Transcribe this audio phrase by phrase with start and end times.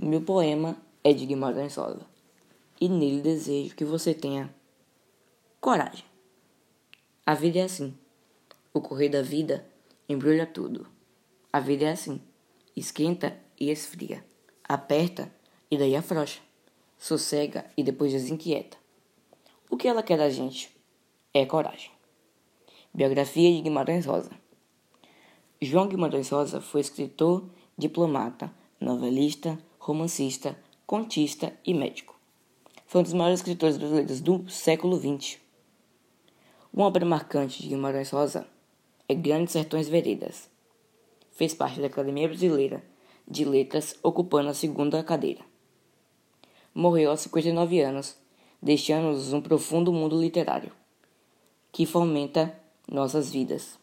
[0.00, 2.06] Meu poema é de Guimarães Rosa
[2.80, 4.54] e nele desejo que você tenha
[5.60, 6.04] coragem.
[7.26, 7.98] A vida é assim.
[8.72, 9.66] O correr da vida
[10.08, 10.86] embrulha tudo.
[11.52, 12.22] A vida é assim.
[12.76, 14.24] Esquenta e esfria.
[14.62, 15.32] Aperta
[15.68, 16.40] e daí afrouxa.
[16.96, 18.76] Sossega e depois desinquieta.
[19.68, 20.70] O que ela quer da gente
[21.34, 21.90] é coragem.
[22.94, 24.30] Biografia de Guimarães Rosa.
[25.60, 29.58] João Guimarães Rosa foi escritor, diplomata, novelista,
[29.88, 30.54] romancista,
[30.86, 32.14] contista e médico.
[32.86, 35.38] Foi um dos maiores escritores brasileiros do século XX.
[36.70, 38.46] Uma obra marcante de Guimarães Rosa
[39.08, 40.50] é Grandes Sertões Veredas.
[41.30, 42.84] Fez parte da Academia Brasileira
[43.26, 45.40] de Letras, ocupando a segunda cadeira.
[46.74, 48.14] Morreu aos 59 anos,
[48.60, 50.72] deixando-nos um profundo mundo literário,
[51.72, 53.78] que fomenta nossas vidas.